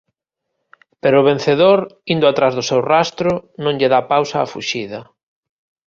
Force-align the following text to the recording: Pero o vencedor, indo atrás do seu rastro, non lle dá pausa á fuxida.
Pero 1.01 1.15
o 1.21 1.27
vencedor, 1.31 1.79
indo 2.13 2.25
atrás 2.27 2.53
do 2.57 2.63
seu 2.69 2.81
rastro, 2.93 3.31
non 3.63 3.73
lle 3.79 3.91
dá 3.93 4.01
pausa 4.11 4.43
á 4.43 4.45
fuxida. 4.53 4.99